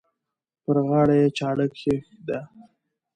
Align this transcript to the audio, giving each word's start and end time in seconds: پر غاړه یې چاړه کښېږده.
پر 0.63 0.75
غاړه 0.87 1.15
یې 1.21 1.27
چاړه 1.37 1.65
کښېږده. 1.73 2.39